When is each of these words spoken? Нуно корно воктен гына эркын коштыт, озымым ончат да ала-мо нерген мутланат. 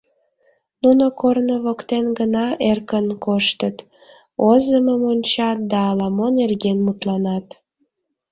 Нуно 0.83 1.05
корно 1.19 1.55
воктен 1.65 2.05
гына 2.19 2.45
эркын 2.69 3.07
коштыт, 3.25 3.77
озымым 4.49 5.01
ончат 5.11 5.59
да 5.71 5.79
ала-мо 5.89 6.27
нерген 6.39 6.77
мутланат. 6.85 7.45